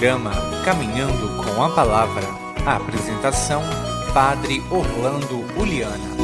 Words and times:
programa 0.00 0.32
Caminhando 0.64 1.28
com 1.44 1.62
a 1.62 1.68
Palavra. 1.68 2.24
A 2.64 2.76
apresentação: 2.76 3.60
Padre 4.14 4.62
Orlando 4.70 5.44
Uliana. 5.60 6.19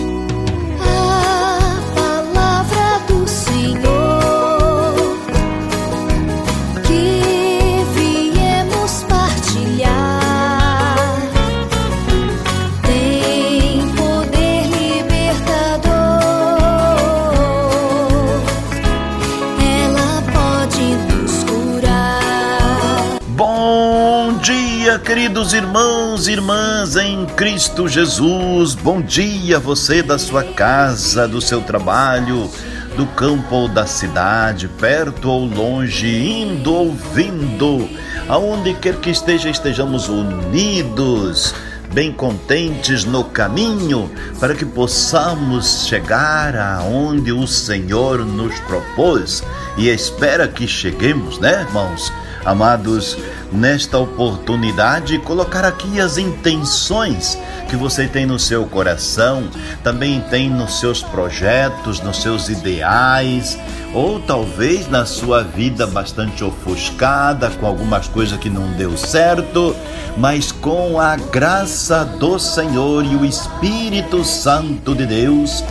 Queridos 24.94 25.52
irmãos 25.52 26.28
e 26.28 26.32
irmãs 26.32 26.94
em 26.94 27.26
Cristo 27.26 27.88
Jesus. 27.88 28.76
Bom 28.76 29.02
dia, 29.02 29.58
você 29.58 30.00
da 30.00 30.16
sua 30.16 30.44
casa, 30.44 31.26
do 31.26 31.40
seu 31.40 31.60
trabalho, 31.60 32.48
do 32.96 33.04
campo 33.04 33.52
ou 33.52 33.68
da 33.68 33.84
cidade, 33.84 34.68
perto 34.68 35.28
ou 35.28 35.44
longe, 35.44 36.06
indo 36.06 36.72
ou 36.72 36.94
vindo, 36.94 37.88
aonde 38.28 38.74
quer 38.74 38.94
que 39.00 39.10
esteja, 39.10 39.50
estejamos 39.50 40.08
unidos, 40.08 41.52
bem 41.92 42.12
contentes 42.12 43.04
no 43.04 43.24
caminho, 43.24 44.08
para 44.38 44.54
que 44.54 44.64
possamos 44.64 45.86
chegar 45.86 46.56
aonde 46.56 47.32
o 47.32 47.44
Senhor 47.44 48.24
nos 48.24 48.56
propôs 48.60 49.42
e 49.76 49.88
espera 49.88 50.46
que 50.46 50.68
cheguemos, 50.68 51.40
né, 51.40 51.66
irmãos? 51.66 52.12
Amados, 52.46 53.18
nesta 53.50 53.98
oportunidade, 53.98 55.18
colocar 55.18 55.64
aqui 55.64 56.00
as 56.00 56.16
intenções 56.16 57.36
que 57.68 57.74
você 57.74 58.06
tem 58.06 58.24
no 58.24 58.38
seu 58.38 58.64
coração, 58.66 59.48
também 59.82 60.20
tem 60.30 60.48
nos 60.48 60.78
seus 60.78 61.02
projetos, 61.02 62.00
nos 62.00 62.22
seus 62.22 62.48
ideais, 62.48 63.58
ou 63.92 64.20
talvez 64.20 64.88
na 64.88 65.04
sua 65.04 65.42
vida 65.42 65.88
bastante 65.88 66.44
ofuscada, 66.44 67.50
com 67.50 67.66
algumas 67.66 68.06
coisas 68.06 68.38
que 68.38 68.48
não 68.48 68.70
deu 68.74 68.96
certo, 68.96 69.74
mas 70.16 70.52
com 70.52 71.00
a 71.00 71.16
graça 71.16 72.04
do 72.04 72.38
Senhor 72.38 73.04
e 73.04 73.16
o 73.16 73.24
Espírito 73.24 74.22
Santo 74.22 74.94
de 74.94 75.04
Deus 75.04 75.64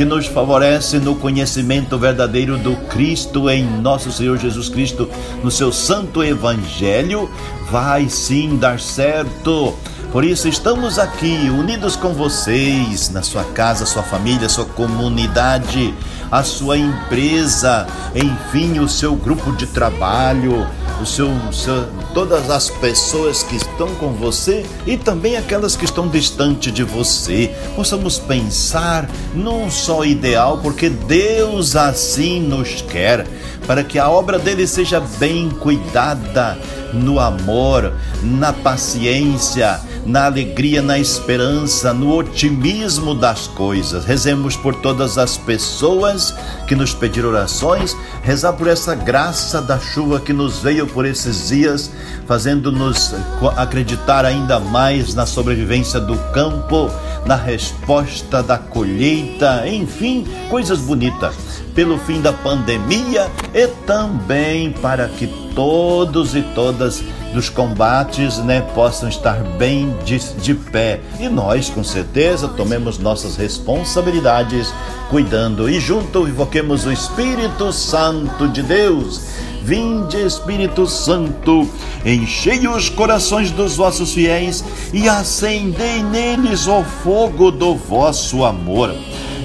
que 0.00 0.04
nos 0.06 0.26
favorece 0.26 0.98
no 0.98 1.14
conhecimento 1.14 1.98
verdadeiro 1.98 2.56
do 2.56 2.74
Cristo 2.88 3.50
em 3.50 3.62
nosso 3.62 4.10
Senhor 4.10 4.38
Jesus 4.38 4.70
Cristo, 4.70 5.06
no 5.44 5.50
seu 5.50 5.70
santo 5.70 6.24
evangelho, 6.24 7.30
vai 7.70 8.08
sim 8.08 8.56
dar 8.56 8.80
certo. 8.80 9.74
Por 10.10 10.24
isso 10.24 10.48
estamos 10.48 10.98
aqui 10.98 11.50
unidos 11.50 11.96
com 11.96 12.14
vocês, 12.14 13.10
na 13.10 13.22
sua 13.22 13.44
casa, 13.44 13.84
sua 13.84 14.02
família, 14.02 14.48
sua 14.48 14.64
comunidade, 14.64 15.92
a 16.32 16.42
sua 16.42 16.78
empresa, 16.78 17.86
enfim, 18.14 18.78
o 18.78 18.88
seu 18.88 19.14
grupo 19.14 19.52
de 19.52 19.66
trabalho, 19.66 20.66
o 21.00 21.06
seu, 21.06 21.28
o 21.28 21.52
seu, 21.52 21.86
todas 22.12 22.50
as 22.50 22.68
pessoas 22.68 23.42
que 23.42 23.56
estão 23.56 23.94
com 23.94 24.12
você 24.12 24.64
e 24.86 24.96
também 24.96 25.36
aquelas 25.36 25.76
que 25.76 25.84
estão 25.84 26.08
distante 26.08 26.70
de 26.70 26.82
você. 26.82 27.54
Possamos 27.74 28.18
pensar 28.18 29.08
num 29.34 29.70
só 29.70 30.04
ideal, 30.04 30.58
porque 30.58 30.88
Deus 30.88 31.76
assim 31.76 32.40
nos 32.40 32.82
quer, 32.82 33.26
para 33.66 33.82
que 33.82 33.98
a 33.98 34.10
obra 34.10 34.38
dele 34.38 34.66
seja 34.66 35.00
bem 35.18 35.48
cuidada 35.48 36.58
no 36.92 37.20
amor, 37.20 37.92
na 38.22 38.52
paciência, 38.52 39.80
na 40.06 40.26
alegria, 40.26 40.82
na 40.82 40.98
esperança, 40.98 41.92
no 41.92 42.16
otimismo 42.16 43.14
das 43.14 43.46
coisas. 43.46 44.04
Rezemos 44.04 44.56
por 44.56 44.74
todas 44.76 45.18
as 45.18 45.36
pessoas 45.36 46.34
que 46.66 46.74
nos 46.74 46.94
pediram 46.94 47.28
orações, 47.28 47.96
rezar 48.22 48.52
por 48.54 48.66
essa 48.66 48.94
graça 48.94 49.60
da 49.60 49.78
chuva 49.78 50.20
que 50.20 50.32
nos 50.32 50.60
veio 50.60 50.86
por 50.86 51.04
esses 51.04 51.48
dias, 51.48 51.90
fazendo-nos 52.26 53.14
acreditar 53.56 54.24
ainda 54.24 54.58
mais 54.58 55.14
na 55.14 55.26
sobrevivência 55.26 56.00
do 56.00 56.16
campo, 56.32 56.90
na 57.26 57.36
resposta 57.36 58.42
da 58.42 58.58
colheita, 58.58 59.66
enfim, 59.66 60.26
coisas 60.48 60.78
bonitas. 60.80 61.34
Pelo 61.74 61.98
fim 61.98 62.20
da 62.20 62.32
pandemia 62.32 63.30
e 63.54 63.66
também 63.86 64.72
para 64.72 65.08
que 65.08 65.26
todos 65.60 66.34
e 66.34 66.40
todas 66.40 67.04
dos 67.34 67.50
combates 67.50 68.38
né, 68.38 68.62
possam 68.74 69.10
estar 69.10 69.36
bem 69.58 69.94
de, 70.06 70.18
de 70.36 70.54
pé. 70.54 71.00
E 71.18 71.28
nós, 71.28 71.68
com 71.68 71.84
certeza, 71.84 72.48
tomemos 72.48 72.98
nossas 72.98 73.36
responsabilidades 73.36 74.72
cuidando 75.10 75.68
e 75.68 75.78
junto 75.78 76.26
invoquemos 76.26 76.86
o 76.86 76.90
Espírito 76.92 77.74
Santo 77.74 78.48
de 78.48 78.62
Deus. 78.62 79.20
Vinde, 79.62 80.16
Espírito 80.16 80.86
Santo, 80.86 81.68
enchei 82.06 82.66
os 82.66 82.88
corações 82.88 83.50
dos 83.50 83.76
vossos 83.76 84.14
fiéis 84.14 84.64
e 84.94 85.10
acendei 85.10 86.02
neles 86.02 86.66
o 86.66 86.82
fogo 86.82 87.50
do 87.50 87.74
vosso 87.74 88.46
amor. 88.46 88.94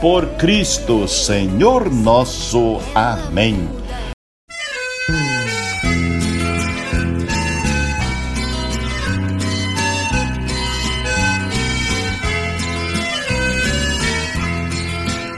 por 0.00 0.26
Cristo, 0.36 1.08
Senhor 1.08 1.90
nosso. 1.90 2.78
Amém. 2.94 3.68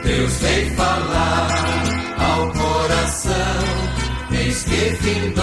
Deus 0.03 0.37
vem 0.37 0.69
falar 0.75 1.47
ao 2.19 2.51
coração, 2.51 3.33
eis 4.31 4.63
que 4.63 5.40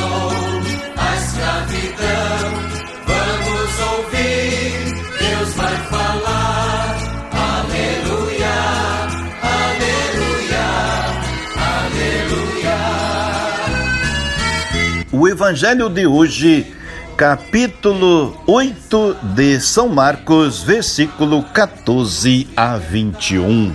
Evangelho 15.48 15.88
de 15.88 16.06
hoje, 16.06 16.74
capítulo 17.16 18.38
8 18.46 19.16
de 19.34 19.58
São 19.58 19.88
Marcos, 19.88 20.62
versículo 20.62 21.42
14 21.42 22.46
a 22.54 22.76
21. 22.76 23.74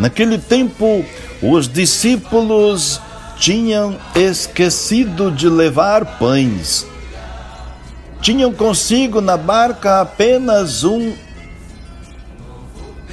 Naquele 0.00 0.36
tempo, 0.36 1.04
os 1.40 1.68
discípulos 1.68 3.00
tinham 3.38 3.96
esquecido 4.16 5.30
de 5.30 5.48
levar 5.48 6.18
pães. 6.18 6.84
Tinham 8.20 8.52
consigo 8.52 9.20
na 9.20 9.36
barca 9.36 10.00
apenas 10.00 10.82
um 10.82 11.14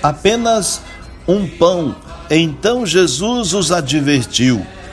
apenas 0.01 0.81
um 1.27 1.47
pão. 1.47 1.95
Então 2.27 2.87
Jesus 2.87 3.53
os 3.53 3.71
advertiu: 3.71 4.65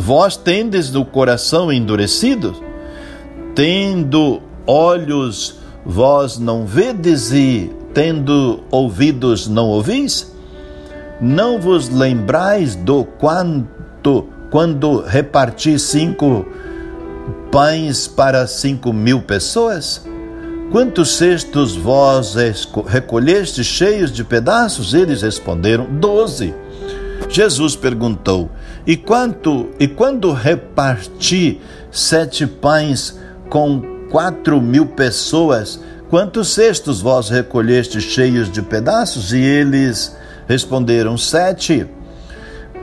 Vós 0.00 0.34
tendes 0.34 0.94
o 0.94 1.04
coração 1.04 1.70
endurecido? 1.70 2.56
Tendo 3.54 4.40
olhos, 4.66 5.58
vós 5.84 6.38
não 6.38 6.64
vedes, 6.64 7.30
e 7.32 7.70
tendo 7.92 8.60
ouvidos 8.70 9.46
não 9.46 9.66
ouvis? 9.66 10.34
Não 11.20 11.60
vos 11.60 11.90
lembrais 11.90 12.74
do 12.74 13.04
quanto 13.04 14.26
quando 14.50 15.02
reparti 15.02 15.78
cinco 15.78 16.46
pães 17.52 18.08
para 18.08 18.46
cinco 18.46 18.94
mil 18.94 19.20
pessoas? 19.20 20.02
Quantos 20.72 21.10
cestos 21.10 21.76
vós 21.76 22.34
recolheste 22.86 23.62
cheios 23.62 24.10
de 24.10 24.24
pedaços? 24.24 24.94
Eles 24.94 25.20
responderam: 25.20 25.84
Doze. 25.90 26.54
Jesus 27.28 27.76
perguntou: 27.76 28.48
E 28.86 28.96
quanto 28.96 29.68
e 29.78 29.86
quando 29.86 30.32
reparti 30.32 31.60
sete 31.90 32.46
pães 32.46 33.18
com 33.48 33.82
quatro 34.10 34.60
mil 34.60 34.86
pessoas, 34.86 35.80
quantos 36.08 36.48
cestos 36.48 37.00
vós 37.00 37.28
recolheste 37.28 38.00
cheios 38.00 38.50
de 38.50 38.62
pedaços? 38.62 39.32
E 39.32 39.38
eles 39.38 40.16
responderam: 40.48 41.16
Sete. 41.16 41.86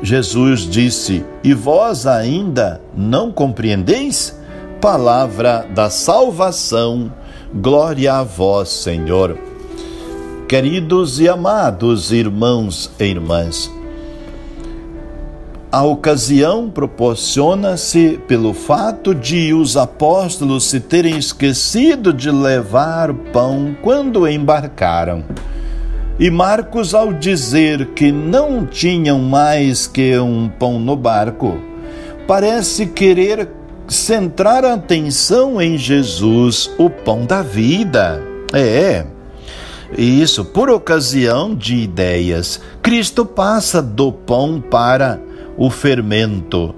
Jesus 0.02 0.62
disse: 0.62 1.26
E 1.44 1.54
vós 1.54 2.06
ainda 2.06 2.80
não 2.96 3.32
compreendeis? 3.32 4.38
Palavra 4.80 5.66
da 5.74 5.90
salvação, 5.90 7.12
glória 7.54 8.14
a 8.14 8.24
vós, 8.24 8.70
Senhor. 8.70 9.38
Queridos 10.48 11.20
e 11.20 11.28
amados 11.28 12.12
irmãos 12.12 12.92
e 13.00 13.06
irmãs, 13.06 13.72
a 15.78 15.84
ocasião 15.84 16.72
proporciona-se 16.72 18.20
pelo 18.28 18.52
fato 18.52 19.14
de 19.14 19.54
os 19.54 19.78
apóstolos 19.78 20.64
se 20.64 20.80
terem 20.80 21.20
esquecido 21.20 22.12
de 22.12 22.32
levar 22.32 23.14
pão 23.32 23.78
quando 23.84 24.28
embarcaram. 24.28 25.24
E 26.18 26.32
Marcos, 26.32 26.96
ao 26.96 27.14
dizer 27.14 27.90
que 27.90 28.12
não 28.12 28.66
tinham 28.66 29.20
mais 29.20 29.86
que 29.86 30.18
um 30.18 30.50
pão 30.50 30.80
no 30.80 30.96
barco, 30.96 31.60
parece 32.26 32.88
querer 32.88 33.48
centrar 33.88 34.66
a 34.66 34.74
atenção 34.74 35.62
em 35.62 35.78
Jesus, 35.78 36.72
o 36.80 36.90
pão 36.90 37.24
da 37.24 37.44
vida. 37.44 38.20
É. 38.52 39.06
Isso, 39.96 40.44
por 40.44 40.72
ocasião 40.72 41.54
de 41.54 41.76
ideias, 41.76 42.60
Cristo 42.82 43.24
passa 43.24 43.80
do 43.80 44.12
pão 44.12 44.60
para 44.60 45.27
o 45.58 45.70
fermento. 45.70 46.74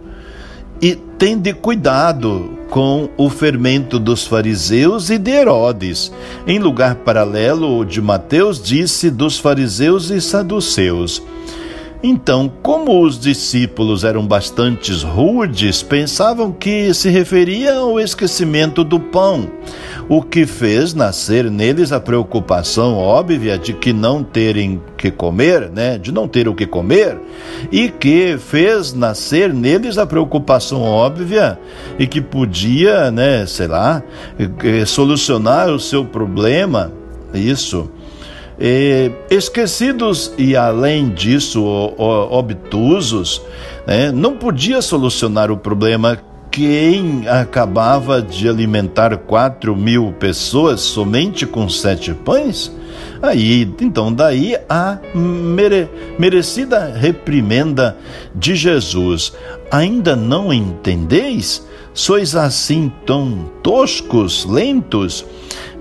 E 0.82 0.96
tende 0.96 1.54
cuidado 1.54 2.58
com 2.70 3.10
o 3.18 3.30
fermento 3.30 4.00
dos 4.00 4.26
fariseus 4.26 5.10
e 5.10 5.18
de 5.18 5.32
Herodes. 5.32 6.12
Em 6.48 6.60
lugar 6.60 6.96
paralelo, 6.96 7.80
o 7.80 7.86
de 7.86 8.02
Mateus 8.02 8.62
disse 8.62 9.10
dos 9.10 9.38
fariseus 9.38 10.10
e 10.10 10.22
saduceus. 10.22 11.22
Então, 12.02 12.50
como 12.64 13.04
os 13.04 13.20
discípulos 13.20 14.06
eram 14.06 14.26
bastante 14.26 14.94
rudes, 15.04 15.84
pensavam 15.84 16.50
que 16.50 16.94
se 16.94 17.10
referia 17.10 17.76
ao 17.76 18.00
esquecimento 18.00 18.86
do 18.86 18.98
pão, 18.98 19.50
o 20.08 20.22
que 20.22 20.46
fez 20.46 20.94
nascer 20.94 21.52
neles 21.52 21.92
a 21.92 22.00
preocupação 22.00 22.96
óbvia 22.96 23.58
de 23.58 23.74
que 23.74 23.92
não 23.92 24.24
terem 24.24 24.82
que 24.98 25.12
comer, 25.12 25.70
né, 25.70 25.98
de 25.98 26.10
não 26.14 26.26
ter 26.26 26.48
o 26.48 26.56
que 26.56 26.66
comer, 26.66 27.18
e 27.70 27.90
que 27.90 28.38
fez 28.38 28.94
nascer 28.94 29.54
neles 29.54 29.98
a 29.98 30.06
preocupação 30.06 30.82
óbvia 30.82 31.60
e 32.00 32.08
que 32.08 32.22
podia, 32.22 33.12
né, 33.12 33.46
sei 33.46 33.68
lá, 33.68 34.02
eh, 34.40 34.86
solucionar 34.86 35.70
o 35.70 35.80
seu 35.80 36.06
problema, 36.06 36.94
isso 37.34 37.92
e, 38.60 39.12
esquecidos 39.30 40.34
e, 40.38 40.56
além 40.56 41.10
disso, 41.10 41.64
obtusos, 41.98 43.42
né, 43.88 44.12
não 44.12 44.36
podia 44.36 44.82
solucionar 44.82 45.50
o 45.52 45.58
problema 45.58 46.20
quem 46.52 47.28
acabava 47.28 48.22
de 48.22 48.50
alimentar 48.50 49.16
quatro 49.18 49.76
mil 49.76 50.14
pessoas 50.20 50.82
somente 50.82 51.46
com 51.46 51.70
sete 51.70 52.14
pães? 52.14 52.72
Aí, 53.22 53.72
então, 53.80 54.12
daí 54.12 54.58
a 54.68 54.98
mere, 55.14 55.90
merecida 56.18 56.94
reprimenda 56.96 57.98
de 58.34 58.56
Jesus. 58.56 59.34
Ainda 59.72 60.16
não 60.16 60.52
entendeis? 60.52 61.66
Sois 61.94 62.36
assim 62.36 62.92
tão 63.06 63.50
toscos, 63.64 64.46
lentos? 64.46 65.26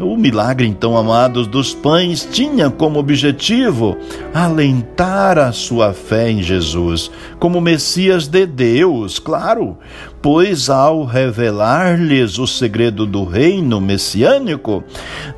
O 0.01 0.17
milagre, 0.17 0.67
então, 0.67 0.97
amados, 0.97 1.47
dos 1.47 1.75
pães 1.75 2.27
tinha 2.31 2.71
como 2.71 2.99
objetivo 2.99 3.97
alentar 4.33 5.39
a 5.39 5.53
sua 5.53 5.93
fé 5.93 6.31
em 6.31 6.43
Jesus, 6.43 7.11
como 7.39 7.61
Messias 7.61 8.29
de 8.29 8.47
Deus, 8.47 9.19
claro, 9.19 9.77
pois 10.21 10.69
ao 10.69 11.05
revelar-lhes 11.05 12.39
o 12.39 12.47
segredo 12.47 13.07
do 13.07 13.25
reino 13.25 13.81
messiânico, 13.81 14.83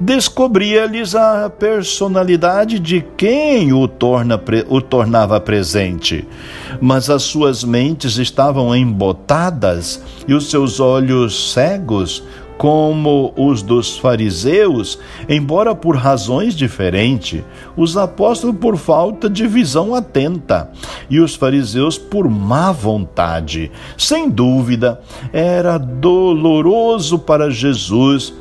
descobria-lhes 0.01 1.15
a 1.15 1.51
personalidade 1.51 2.79
de 2.79 3.05
quem 3.17 3.73
o, 3.73 3.87
torna, 3.87 4.41
o 4.69 4.81
tornava 4.81 5.41
presente. 5.41 6.27
Mas 6.81 7.11
as 7.11 7.23
suas 7.23 7.63
mentes 7.63 8.17
estavam 8.17 8.75
embotadas 8.75 10.03
e 10.27 10.35
os 10.35 10.51
seus 10.51 10.81
olhos 10.81 11.53
cegos 11.53 12.23
como 12.61 13.33
os 13.39 13.63
dos 13.63 13.97
fariseus, 13.97 14.99
embora 15.27 15.75
por 15.75 15.97
razões 15.97 16.55
diferentes, 16.55 17.43
os 17.75 17.97
apóstolos 17.97 18.55
por 18.59 18.77
falta 18.77 19.31
de 19.31 19.47
visão 19.47 19.95
atenta 19.95 20.71
e 21.09 21.21
os 21.21 21.35
fariseus 21.35 21.97
por 21.97 22.29
má 22.29 22.71
vontade. 22.71 23.73
Sem 23.97 24.29
dúvida, 24.29 25.01
era 25.33 25.79
doloroso 25.79 27.19
para 27.19 27.49
Jesus 27.49 28.35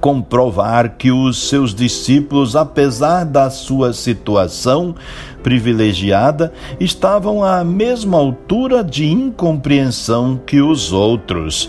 comprovar 0.00 0.96
que 0.96 1.10
os 1.10 1.48
seus 1.48 1.74
discípulos, 1.74 2.54
apesar 2.54 3.24
da 3.24 3.50
sua 3.50 3.92
situação 3.92 4.94
privilegiada, 5.42 6.52
estavam 6.78 7.42
à 7.42 7.64
mesma 7.64 8.18
altura 8.18 8.84
de 8.84 9.04
incompreensão 9.04 10.40
que 10.46 10.60
os 10.60 10.92
outros 10.92 11.68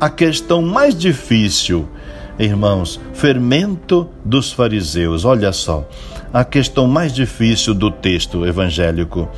a 0.00 0.10
questão 0.10 0.62
mais 0.62 0.94
difícil, 0.94 1.88
irmãos, 2.38 3.00
fermento 3.14 4.08
dos 4.24 4.52
fariseus. 4.52 5.24
Olha 5.24 5.52
só, 5.52 5.88
a 6.32 6.44
questão 6.44 6.86
mais 6.86 7.12
difícil 7.12 7.74
do 7.74 7.90
texto 7.90 8.44
evangélico 8.46 9.28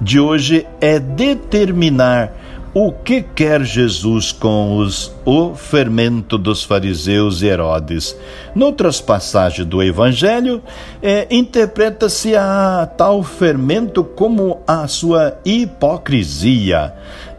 de 0.00 0.18
hoje 0.18 0.66
é 0.80 0.98
determinar 0.98 2.32
o 2.72 2.92
que 2.92 3.20
quer 3.22 3.64
Jesus 3.64 4.30
com 4.30 4.76
os, 4.76 5.12
o 5.24 5.54
fermento 5.54 6.38
dos 6.38 6.62
fariseus 6.62 7.42
e 7.42 7.46
Herodes? 7.46 8.16
Noutras 8.54 9.00
passagens 9.00 9.66
do 9.66 9.82
Evangelho, 9.82 10.62
é, 11.02 11.26
interpreta-se 11.30 12.36
a 12.36 12.88
tal 12.96 13.24
fermento 13.24 14.04
como 14.04 14.60
a 14.68 14.86
sua 14.86 15.36
hipocrisia. 15.44 16.94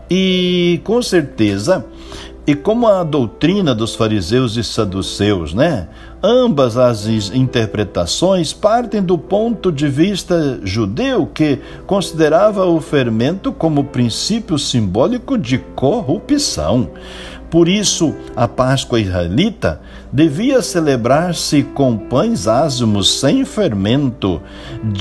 E 0.10 0.81
com 0.84 1.01
certeza 1.01 1.86
e 2.45 2.55
como 2.55 2.88
a 2.88 3.03
doutrina 3.03 3.75
dos 3.75 3.95
fariseus 3.95 4.57
e 4.57 4.63
saduceus, 4.63 5.53
né? 5.53 5.88
Ambas 6.24 6.75
as 6.75 7.05
interpretações 7.05 8.51
partem 8.51 9.01
do 9.01 9.17
ponto 9.17 9.71
de 9.71 9.88
vista 9.88 10.60
judeu, 10.63 11.27
que 11.27 11.60
considerava 11.86 12.65
o 12.65 12.81
fermento 12.81 13.51
como 13.51 13.83
princípio 13.83 14.57
simbólico 14.57 15.38
de 15.38 15.60
corrupção. 15.75 16.89
Por 17.51 17.67
isso, 17.67 18.15
a 18.34 18.48
Páscoa 18.48 18.98
israelita 18.98 19.81
devia 20.12 20.62
celebrar-se 20.62 21.63
com 21.63 21.98
pães 21.98 22.48
ázimos 22.48 23.20
sem 23.20 23.43
fermento, 23.43 24.41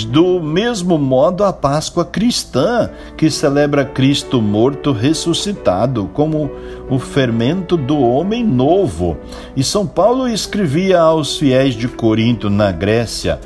do 0.08 0.40
mesmo 0.40 0.98
modo 0.98 1.44
a 1.44 1.52
Páscoa 1.52 2.04
cristã, 2.04 2.90
que 3.16 3.30
celebra 3.30 3.84
Cristo 3.84 4.42
morto 4.42 4.90
ressuscitado 4.90 6.10
como 6.12 6.50
o 6.90 6.98
fermento 6.98 7.76
do 7.76 8.00
homem 8.00 8.44
novo. 8.44 9.16
E 9.56 9.62
São 9.62 9.86
Paulo 9.86 10.26
escrevia 10.26 10.98
aos 11.00 11.36
fiéis 11.36 11.74
de 11.74 11.86
Corinto, 11.86 12.50
na 12.50 12.72
Grécia: 12.72 13.38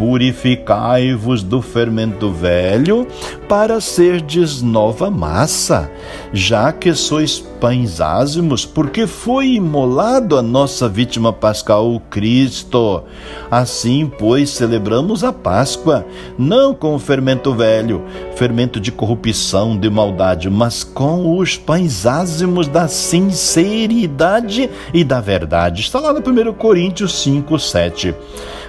purificai-vos 0.00 1.42
do 1.42 1.60
fermento 1.60 2.30
velho, 2.30 3.06
para 3.46 3.82
serdes 3.82 4.62
nova 4.62 5.10
massa, 5.10 5.90
já 6.32 6.72
que 6.72 6.94
sois 6.94 7.38
pães 7.38 8.00
ázimos, 8.00 8.64
porque 8.64 9.06
foi 9.06 9.48
imolado 9.56 10.38
a 10.38 10.42
nossa 10.42 10.88
vítima 10.88 11.34
pascal, 11.34 11.92
o 11.92 12.00
Cristo. 12.00 13.02
Assim, 13.50 14.10
pois, 14.18 14.48
celebramos 14.48 15.22
a 15.22 15.34
Páscoa, 15.34 16.06
não 16.38 16.72
com 16.72 16.94
o 16.94 16.98
fermento 16.98 17.52
velho, 17.52 18.02
fermento 18.36 18.80
de 18.80 18.90
corrupção, 18.90 19.76
de 19.76 19.90
maldade, 19.90 20.48
mas 20.48 20.82
com 20.82 21.36
os 21.36 21.58
pães 21.58 22.06
ázimos 22.06 22.66
da 22.68 22.88
sinceridade 22.88 24.70
e 24.94 25.04
da 25.04 25.20
verdade. 25.20 25.82
Está 25.82 26.00
lá 26.00 26.10
no 26.10 26.20
1 26.20 26.54
Coríntios 26.54 27.20
5, 27.20 27.58
7. 27.58 28.14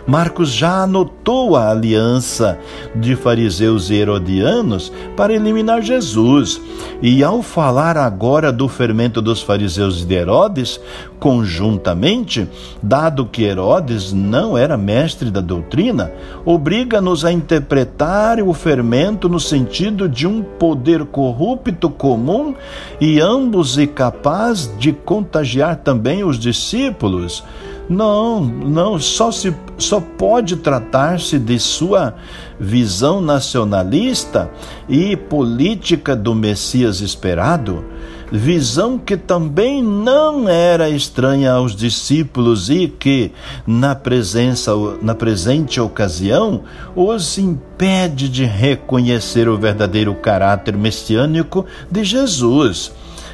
Marcos 0.05 0.51
já 0.51 0.83
anotou 0.83 1.55
a 1.55 1.69
aliança 1.69 2.57
de 2.95 3.15
fariseus 3.15 3.89
e 3.89 3.95
herodianos 3.95 4.91
para 5.15 5.33
eliminar 5.33 5.81
Jesus. 5.81 6.61
E 7.01 7.23
ao 7.23 7.41
falar 7.41 7.97
agora 7.97 8.51
do 8.51 8.67
fermento 8.67 9.21
dos 9.21 9.41
fariseus 9.41 10.01
e 10.01 10.05
de 10.05 10.15
Herodes, 10.15 10.79
conjuntamente, 11.19 12.47
dado 12.81 13.25
que 13.25 13.43
Herodes 13.43 14.11
não 14.11 14.57
era 14.57 14.77
mestre 14.77 15.29
da 15.29 15.41
doutrina, 15.41 16.11
obriga-nos 16.45 17.23
a 17.23 17.31
interpretar 17.31 18.39
o 18.41 18.53
fermento 18.53 19.29
no 19.29 19.39
sentido 19.39 20.09
de 20.09 20.27
um 20.27 20.41
poder 20.41 21.05
corrupto 21.05 21.89
comum 21.89 22.53
e 22.99 23.19
ambos 23.19 23.77
e 23.77 23.87
capaz 23.87 24.71
de 24.77 24.91
contagiar 24.91 25.77
também 25.77 26.23
os 26.23 26.39
discípulos. 26.39 27.43
Não, 27.91 28.39
não, 28.39 28.97
só, 28.97 29.33
se, 29.33 29.53
só 29.77 29.99
pode 29.99 30.55
tratar-se 30.55 31.37
de 31.37 31.59
sua 31.59 32.15
visão 32.57 33.19
nacionalista 33.19 34.49
e 34.87 35.17
política 35.17 36.15
do 36.15 36.33
Messias 36.33 37.01
esperado, 37.01 37.83
visão 38.31 38.97
que 38.97 39.17
também 39.17 39.83
não 39.83 40.47
era 40.47 40.89
estranha 40.89 41.51
aos 41.51 41.75
discípulos 41.75 42.69
e 42.69 42.87
que, 42.87 43.33
na, 43.67 43.93
presença, 43.93 44.71
na 45.01 45.13
presente 45.13 45.81
ocasião, 45.81 46.63
os 46.95 47.37
impede 47.37 48.29
de 48.29 48.45
reconhecer 48.45 49.49
o 49.49 49.57
verdadeiro 49.57 50.15
caráter 50.15 50.77
messiânico 50.77 51.65
de 51.91 52.05
Jesus. 52.05 52.93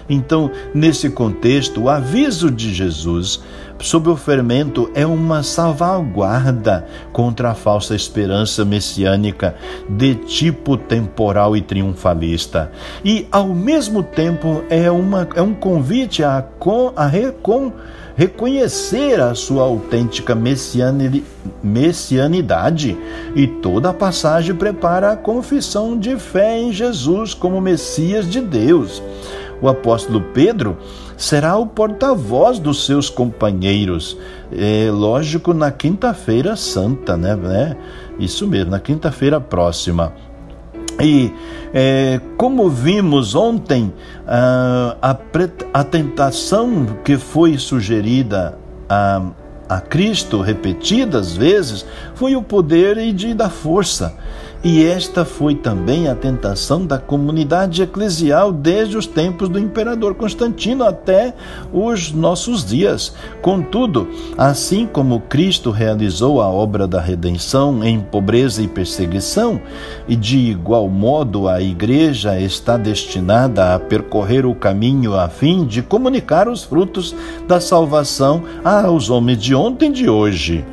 Então, 0.10 0.50
nesse 0.74 1.10
contexto, 1.10 1.84
o 1.84 1.90
aviso 1.90 2.50
de 2.50 2.74
Jesus 2.74 3.42
sobre 3.80 4.10
o 4.10 4.16
fermento 4.16 4.90
é 4.94 5.06
uma 5.06 5.44
salvaguarda 5.44 6.88
contra 7.12 7.52
a 7.52 7.54
falsa 7.56 7.96
esperança 7.96 8.66
messiânica 8.66 9.56
de 9.88 10.16
tipo 10.16 10.76
temporal 10.78 11.56
e 11.56 11.62
triunfalista. 11.62 12.72
E, 13.04 13.28
ao 13.32 13.48
mesmo 13.48 14.02
tempo, 14.02 14.64
é, 14.70 14.90
uma, 14.90 15.28
é 15.36 15.42
um 15.42 15.54
convite 15.54 16.24
a, 16.24 16.44
a 16.96 17.06
recon, 17.06 17.72
reconhecer 18.16 19.20
a 19.20 19.36
sua 19.36 19.64
autêntica 19.64 20.36
messianidade. 21.64 22.98
E 23.36 23.48
toda 23.48 23.90
a 23.90 23.94
passagem 23.94 24.56
prepara 24.56 25.12
a 25.12 25.18
confissão 25.18 25.98
de 25.98 26.18
fé 26.18 26.58
em 26.60 26.74
Jesus 26.74 27.34
como 27.34 27.62
Messias 27.62 28.30
de 28.30 28.42
Deus 28.42 29.02
o 29.62 29.68
apóstolo 29.68 30.22
Pedro 30.34 30.78
será 31.18 31.58
o 31.58 31.66
porta-voz 31.66 32.60
dos 32.60 32.86
seus 32.86 33.10
companheiros. 33.10 34.18
É, 34.52 34.90
lógico, 34.92 35.54
na 35.54 35.72
quinta-feira 35.72 36.56
santa, 36.56 37.18
né, 37.18 37.36
né? 37.36 37.76
Isso 38.20 38.48
mesmo, 38.48 38.72
na 38.72 38.80
quinta-feira 38.80 39.42
próxima. 39.42 40.14
E 41.02 41.32
é, 41.74 42.20
como 42.38 42.70
vimos 42.70 43.36
ontem, 43.36 43.94
a, 44.26 44.96
a, 45.02 45.18
a, 45.74 45.84
tentação 45.84 46.88
que 47.04 47.18
foi 47.18 47.58
sugerida 47.58 48.58
a, 48.90 49.22
a 49.70 49.80
Cristo 49.80 50.42
repetidas 50.42 51.36
vezes 51.36 51.86
foi 52.16 52.36
o 52.36 52.42
poder 52.42 52.98
e 52.98 53.12
de, 53.12 53.34
da 53.34 53.50
força. 53.50 54.16
E 54.64 54.84
esta 54.84 55.24
foi 55.24 55.54
também 55.54 56.08
a 56.08 56.16
tentação 56.16 56.84
da 56.84 56.98
comunidade 56.98 57.84
eclesial 57.84 58.52
desde 58.52 58.98
os 58.98 59.06
tempos 59.06 59.48
do 59.50 59.60
imperador 59.60 60.16
Constantino 60.16 60.84
até 60.84 61.34
os 61.72 62.12
nossos 62.12 62.66
dias. 62.66 63.14
Contudo, 63.42 64.08
assim 64.36 64.88
como 64.88 65.20
Cristo 65.22 65.70
realizou 65.70 66.42
a 66.42 66.48
obra 66.48 66.88
da 66.88 67.00
redenção 67.00 67.84
em 67.84 68.00
pobreza 68.00 68.62
e 68.64 68.68
perseguição, 68.68 69.62
e 70.08 70.16
de 70.16 70.38
igual 70.38 70.90
modo 70.90 71.48
a 71.48 71.62
Igreja 71.62 72.40
está 72.40 72.78
destinada 72.78 73.76
a 73.76 73.80
percorrer 73.80 74.44
o 74.46 74.56
caminho 74.56 75.14
a 75.14 75.30
fim 75.30 75.66
de 75.66 75.84
comunicar 75.84 76.50
os 76.50 76.64
frutos 76.64 77.16
da 77.48 77.60
salvação 77.60 78.44
aos 78.64 79.12
homens 79.12 79.38
de 79.38 79.54
ontem 79.54 79.92
e 79.92 79.94
de 79.94 80.10
hoje. 80.10 80.66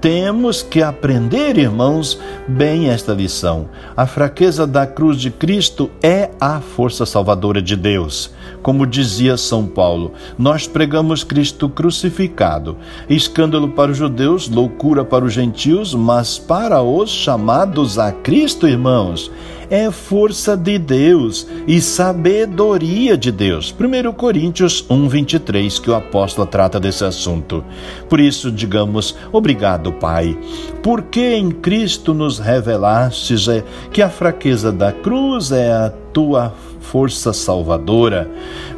Temos 0.00 0.62
que 0.62 0.80
aprender, 0.80 1.58
irmãos, 1.58 2.20
bem 2.46 2.88
esta 2.88 3.12
lição. 3.12 3.68
A 3.96 4.06
fraqueza 4.06 4.64
da 4.64 4.86
cruz 4.86 5.20
de 5.20 5.28
Cristo 5.28 5.90
é 6.00 6.30
a 6.40 6.60
força 6.60 7.04
salvadora 7.04 7.60
de 7.60 7.74
Deus. 7.74 8.30
Como 8.62 8.86
dizia 8.86 9.36
São 9.36 9.66
Paulo, 9.66 10.12
nós 10.38 10.68
pregamos 10.68 11.24
Cristo 11.24 11.68
crucificado, 11.68 12.76
escândalo 13.10 13.70
para 13.70 13.90
os 13.90 13.98
judeus, 13.98 14.48
loucura 14.48 15.04
para 15.04 15.24
os 15.24 15.32
gentios, 15.32 15.92
mas 15.94 16.38
para 16.38 16.80
os 16.80 17.10
chamados 17.10 17.98
a 17.98 18.12
Cristo, 18.12 18.68
irmãos, 18.68 19.32
é 19.70 19.90
força 19.90 20.56
de 20.56 20.78
Deus 20.78 21.46
e 21.66 21.80
sabedoria 21.80 23.16
de 23.16 23.30
Deus. 23.30 23.74
1 23.78 24.12
Coríntios 24.12 24.84
1:23 24.88 25.78
que 25.80 25.90
o 25.90 25.94
apóstolo 25.94 26.46
trata 26.46 26.80
desse 26.80 27.04
assunto. 27.04 27.64
Por 28.08 28.20
isso, 28.20 28.50
digamos, 28.50 29.16
obrigado, 29.32 29.92
Pai, 29.92 30.38
porque 30.82 31.34
em 31.34 31.50
Cristo 31.50 32.14
nos 32.14 32.38
revelastes 32.38 33.48
é 33.48 33.64
que 33.92 34.02
a 34.02 34.08
fraqueza 34.08 34.72
da 34.72 34.92
cruz 34.92 35.52
é 35.52 35.70
a 35.70 35.92
tua 36.12 36.50
força 36.50 36.77
salvadora. 37.32 38.30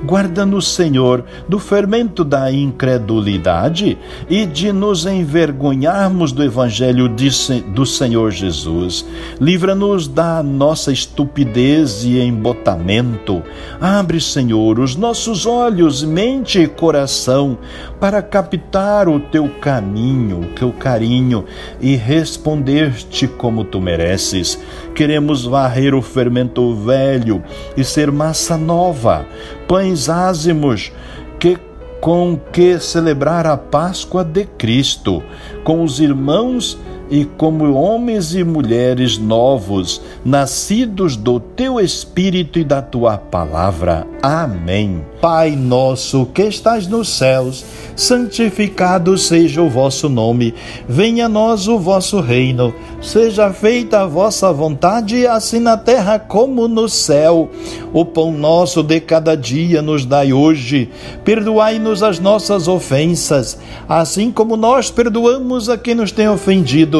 Guarda-nos, 0.05 0.69
Senhor, 0.69 1.25
do 1.49 1.59
fermento 1.59 2.25
da 2.25 2.51
incredulidade 2.51 3.99
e 4.29 4.47
de 4.47 4.73
nos 4.73 5.05
envergonharmos 5.05 6.33
do 6.33 6.43
Evangelho 6.43 7.09
do 7.09 7.85
Senhor 7.85 8.31
Jesus. 8.31 9.05
Livra-nos 9.41 10.09
da 10.09 10.43
nossa 10.43 10.91
estupidez 10.91 12.05
e 12.05 12.19
embotamento. 12.19 13.43
Abre, 13.81 14.21
Senhor, 14.21 14.79
os 14.79 14.97
nossos 14.97 15.45
olhos, 15.45 16.03
mente 16.03 16.61
e 16.61 16.67
coração 16.67 17.59
para 18.01 18.23
captar 18.23 19.09
o 19.09 19.21
teu 19.21 19.49
caminho, 19.61 20.41
o 20.41 20.47
teu 20.47 20.73
carinho 20.73 21.45
e 21.81 21.95
responder-te 21.95 23.27
como 23.27 23.65
tu 23.65 23.81
mereces. 23.81 24.59
Queremos 24.95 25.45
varrer 25.45 25.95
o 25.95 26.01
fermento 26.01 26.75
velho 26.75 27.43
e 27.77 27.85
ser 27.85 28.00
massa 28.09 28.57
nova, 28.57 29.27
pães 29.67 30.09
ázimos 30.09 30.93
que 31.41 31.59
com 32.01 32.39
que 32.53 32.79
celebrar 32.79 33.47
a 33.47 33.57
Páscoa 33.57 34.25
de 34.25 34.45
Cristo, 34.45 35.23
com 35.65 35.83
os 35.83 36.01
irmãos 36.01 36.79
e 37.11 37.25
como 37.25 37.75
homens 37.75 38.35
e 38.35 38.45
mulheres 38.45 39.19
novos, 39.19 40.01
nascidos 40.25 41.17
do 41.17 41.41
teu 41.41 41.81
Espírito 41.81 42.59
e 42.59 42.65
da 42.65 42.81
tua 42.81 43.19
palavra. 43.19 44.07
Amém. 44.23 45.05
Pai 45.21 45.51
nosso 45.51 46.25
que 46.27 46.45
estás 46.45 46.87
nos 46.87 47.09
céus, 47.11 47.65
santificado 47.95 49.19
seja 49.19 49.61
o 49.61 49.69
vosso 49.69 50.09
nome. 50.09 50.55
Venha 50.89 51.27
a 51.27 51.29
nós 51.29 51.69
o 51.69 51.79
vosso 51.79 52.21
reino. 52.21 52.73
Seja 53.03 53.53
feita 53.53 54.01
a 54.01 54.07
vossa 54.07 54.51
vontade, 54.53 55.27
assim 55.27 55.59
na 55.59 55.77
terra 55.77 56.19
como 56.19 56.69
no 56.69 56.89
céu. 56.89 57.51
O 57.93 58.05
pão 58.05 58.33
nosso 58.33 58.83
de 58.83 59.01
cada 59.01 59.37
dia 59.37 59.83
nos 59.83 60.07
dai 60.07 60.33
hoje. 60.33 60.89
Perdoai-nos 61.25 62.03
as 62.03 62.19
nossas 62.19 62.69
ofensas, 62.69 63.59
assim 63.89 64.31
como 64.31 64.57
nós 64.57 64.91
perdoamos 64.91 65.69
a 65.69 65.77
quem 65.77 65.95
nos 65.95 66.13
tem 66.13 66.29
ofendido 66.29 67.00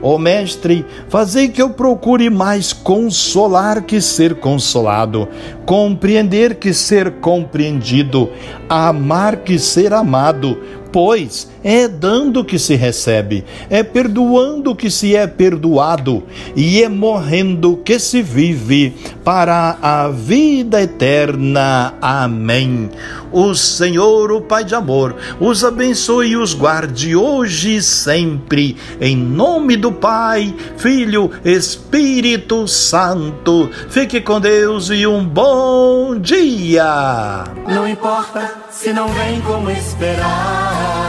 Ó 0.00 0.14
oh, 0.14 0.18
Mestre, 0.18 0.86
fazei 1.08 1.48
que 1.48 1.60
eu 1.60 1.70
procure 1.70 2.30
mais 2.30 2.72
consolar 2.72 3.82
que 3.82 4.00
ser 4.00 4.36
consolado, 4.36 5.28
compreender 5.66 6.54
que 6.54 6.72
ser 6.72 7.12
compreendido, 7.20 8.30
amar 8.68 9.38
que 9.38 9.58
ser 9.58 9.92
amado, 9.92 10.62
pois 10.92 11.50
é 11.62 11.88
dando 11.88 12.44
que 12.44 12.58
se 12.58 12.74
recebe, 12.74 13.44
é 13.68 13.82
perdoando 13.82 14.74
que 14.74 14.90
se 14.90 15.14
é 15.14 15.26
perdoado, 15.26 16.22
e 16.54 16.82
é 16.82 16.88
morrendo 16.88 17.76
que 17.84 17.98
se 17.98 18.22
vive 18.22 18.94
para 19.24 19.76
a 19.82 20.08
vida 20.08 20.80
eterna. 20.80 21.94
Amém. 22.00 22.90
O 23.30 23.54
Senhor, 23.54 24.32
o 24.32 24.40
Pai 24.40 24.64
de 24.64 24.74
amor, 24.74 25.16
os 25.38 25.64
abençoe 25.64 26.28
e 26.28 26.36
os 26.36 26.54
guarde 26.54 27.14
hoje 27.14 27.76
e 27.76 27.82
sempre, 27.82 28.76
em 29.00 29.16
nome 29.16 29.76
do 29.76 29.92
Pai, 29.92 30.54
Filho, 30.76 31.30
Espírito 31.44 32.66
Santo. 32.66 33.68
Fique 33.90 34.20
com 34.20 34.40
Deus 34.40 34.88
e 34.90 35.06
um 35.06 35.24
bom 35.24 36.18
dia. 36.18 37.44
Não 37.66 37.86
importa 37.86 38.50
se 38.70 38.92
não 38.92 39.08
vem 39.08 39.40
como 39.42 39.70